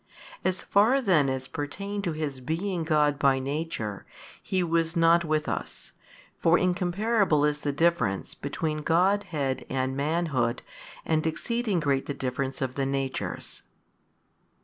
As 0.43 0.63
far 0.63 0.99
then 0.99 1.29
as 1.29 1.47
pertained 1.47 2.03
to 2.05 2.13
His 2.13 2.39
being 2.39 2.83
God 2.83 3.19
by 3.19 3.37
Nature, 3.37 4.03
He 4.41 4.63
was 4.63 4.95
not 4.95 5.23
with 5.23 5.47
us; 5.47 5.91
for 6.39 6.57
incomparable 6.57 7.45
is 7.45 7.59
the 7.59 7.71
difference 7.71 8.33
between 8.33 8.81
Godhead 8.81 9.63
and 9.69 9.95
manhood 9.95 10.63
and 11.05 11.27
exceeding 11.27 11.79
great 11.79 12.07
the 12.07 12.15
difference 12.15 12.63
of 12.63 12.73
the 12.73 12.85
natures. 12.87 13.61